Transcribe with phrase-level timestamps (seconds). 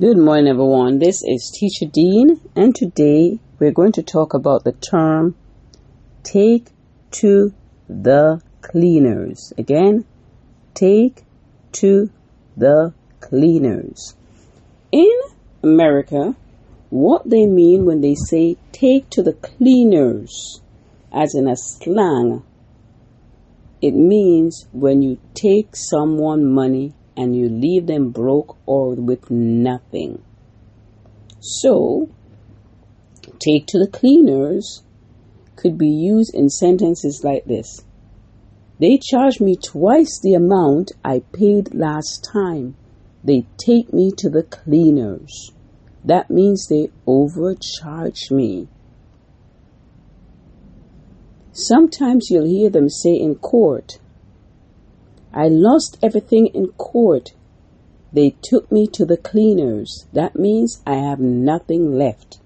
[0.00, 0.98] Good morning, everyone.
[0.98, 5.36] This is Teacher Dean, and today we're going to talk about the term
[6.24, 6.70] take
[7.12, 7.54] to
[7.88, 9.52] the cleaners.
[9.56, 10.04] Again,
[10.74, 11.22] take
[11.74, 12.10] to
[12.56, 14.16] the cleaners.
[14.90, 15.16] In
[15.62, 16.34] America,
[16.90, 20.60] what they mean when they say take to the cleaners,
[21.12, 22.42] as in a slang,
[23.80, 30.22] it means when you take someone money and you leave them broke or with nothing.
[31.40, 32.08] So,
[33.38, 34.82] take to the cleaners
[35.56, 37.84] could be used in sentences like this
[38.78, 42.76] They charge me twice the amount I paid last time.
[43.22, 45.52] They take me to the cleaners.
[46.04, 48.68] That means they overcharge me.
[51.52, 53.98] Sometimes you'll hear them say in court,
[55.36, 57.34] I lost everything in court.
[58.12, 60.06] They took me to the cleaners.
[60.12, 62.38] That means I have nothing left.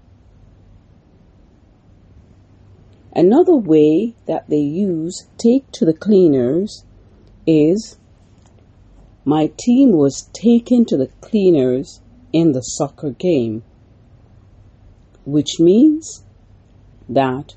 [3.14, 6.84] Another way that they use take to the cleaners
[7.46, 7.98] is
[9.22, 12.00] my team was taken to the cleaners
[12.32, 13.64] in the soccer game,
[15.26, 16.24] which means
[17.06, 17.54] that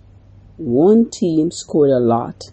[0.58, 2.52] one team scored a lot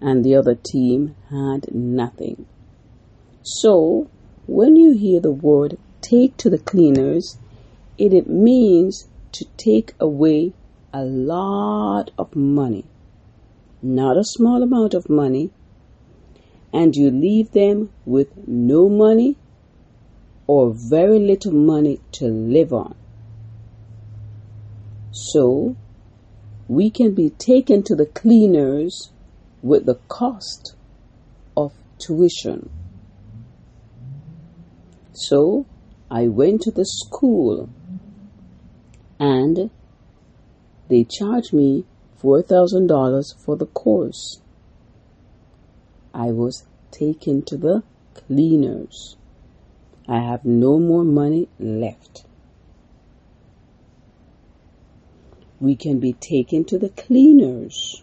[0.00, 2.46] and the other team had nothing.
[3.42, 4.08] So,
[4.46, 7.38] when you hear the word take to the cleaners,
[7.98, 10.52] it, means to take away
[10.92, 12.84] a lot of money,
[13.82, 15.50] not a small amount of money,
[16.72, 19.36] and you leave them with no money
[20.46, 22.94] or very little money to live on.
[25.12, 25.76] So,
[26.68, 29.10] we can be taken to the cleaners
[29.62, 30.74] with the cost
[31.56, 32.70] of tuition.
[35.12, 35.66] So
[36.10, 37.68] I went to the school
[39.18, 39.70] and
[40.88, 41.84] they charged me
[42.22, 44.40] $4,000 for the course.
[46.12, 47.82] I was taken to the
[48.14, 49.16] cleaners.
[50.08, 52.24] I have no more money left.
[55.60, 58.02] We can be taken to the cleaners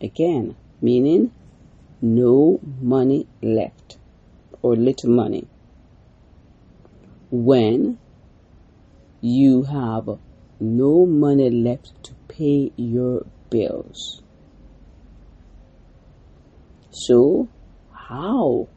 [0.00, 1.32] Again, meaning
[2.02, 3.96] no money left
[4.60, 5.46] or little money.
[7.30, 7.98] When
[9.20, 10.18] you have
[10.60, 14.22] no money left to pay your bills.
[16.90, 17.48] So,
[17.92, 18.68] how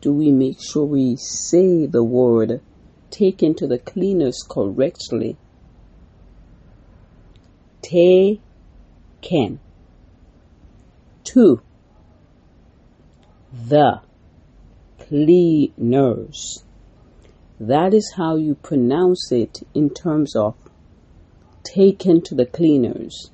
[0.00, 2.60] do we make sure we say the word
[3.10, 5.36] taken to the cleaners correctly?
[7.82, 8.40] Taken
[11.38, 11.62] to
[13.52, 14.00] the
[14.98, 16.64] cleaners.
[17.60, 20.56] That is how you pronounce it in terms of
[21.62, 23.30] taken to the cleaners.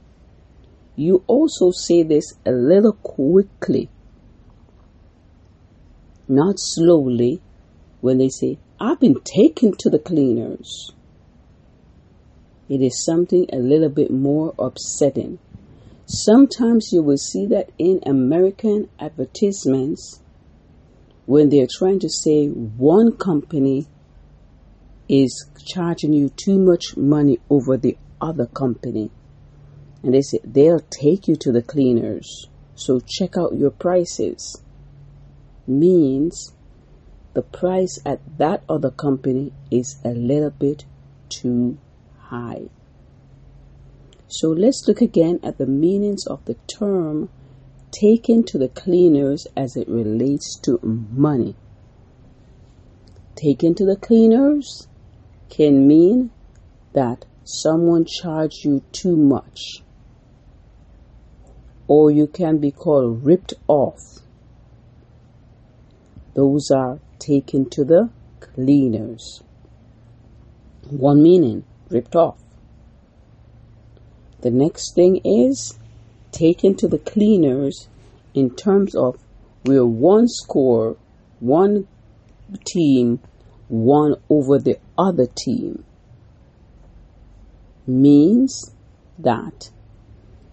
[0.97, 3.88] You also say this a little quickly,
[6.28, 7.41] not slowly,
[8.03, 10.92] when they say, I've been taken to the cleaners.
[12.69, 15.38] It is something a little bit more upsetting.
[16.06, 20.20] Sometimes you will see that in American advertisements
[21.25, 23.87] when they're trying to say one company
[25.09, 29.10] is charging you too much money over the other company.
[30.03, 32.48] And they say they'll take you to the cleaners.
[32.75, 34.62] So check out your prices.
[35.66, 36.53] Means
[37.32, 40.84] the price at that other company is a little bit
[41.31, 41.78] too
[42.19, 42.69] high.
[44.28, 47.28] So let's look again at the meanings of the term
[47.90, 51.54] taken to the cleaners as it relates to money.
[53.36, 54.88] Taken to the cleaners
[55.48, 56.30] can mean
[56.92, 59.82] that someone charged you too much,
[61.86, 64.00] or you can be called ripped off.
[66.34, 68.10] Those are taken to the
[68.41, 69.42] cleaners.
[70.91, 72.43] One meaning, ripped off.
[74.44, 75.78] The next thing is
[76.30, 77.88] taken to the cleaners
[78.34, 79.16] in terms of
[79.62, 80.98] where one score,
[81.41, 81.88] one
[82.66, 83.20] team
[83.68, 85.84] one over the other team
[87.86, 88.74] means
[89.18, 89.70] that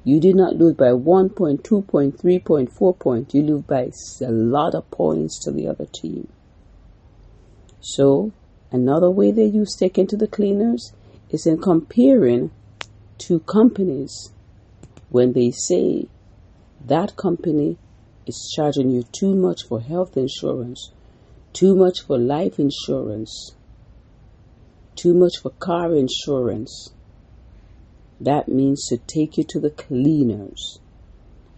[0.05, 3.33] you did not lose by one point, two point, three point, four point.
[3.33, 3.91] You lose by
[4.21, 6.29] a lot of points to the other team.
[7.81, 8.31] So
[8.71, 10.93] another way they use taken to the cleaners
[11.29, 12.51] is in comparing
[13.27, 14.31] to companies
[15.09, 16.07] when they say
[16.85, 17.77] that company
[18.25, 20.91] is charging you too much for health insurance,
[21.53, 23.53] too much for life insurance,
[24.95, 26.91] Too much for car insurance.
[28.19, 30.79] That means to take you to the cleaners.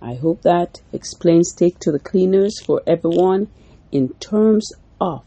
[0.02, 3.50] I hope that explains take to the cleaners for everyone
[3.92, 4.72] in terms
[5.02, 5.24] of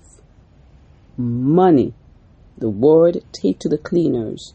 [1.18, 1.92] money.
[2.56, 4.54] The word take to the cleaners.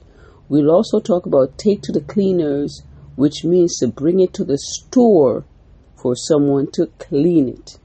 [0.52, 2.84] We'll also talk about take to the cleaners,
[3.16, 5.46] which means to bring it to the store
[5.96, 7.80] for someone to clean it.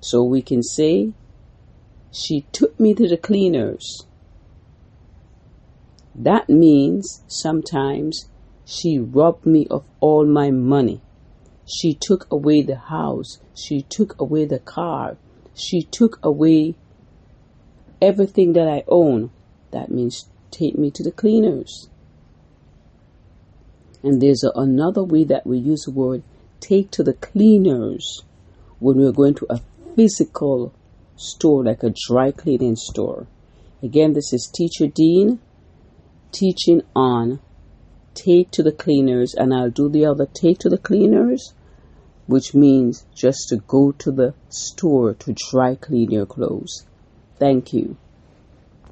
[0.00, 1.12] So we can say,
[2.10, 4.06] she took me to the cleaners.
[6.14, 8.30] That means sometimes
[8.64, 11.02] she robbed me of all my money.
[11.66, 13.40] She took away the house.
[13.54, 15.18] She took away the car.
[15.54, 16.76] She took away
[18.00, 19.30] everything that I own.
[19.70, 21.88] That means take me to the cleaners.
[24.02, 26.22] And there's a, another way that we use the word
[26.60, 28.22] take to the cleaners
[28.78, 29.60] when we're going to a
[29.96, 30.72] physical
[31.16, 33.26] store, like a dry cleaning store.
[33.82, 35.40] Again, this is Teacher Dean
[36.32, 37.40] teaching on
[38.14, 41.54] take to the cleaners, and I'll do the other take to the cleaners,
[42.26, 46.86] which means just to go to the store to dry clean your clothes.
[47.38, 47.96] Thank you.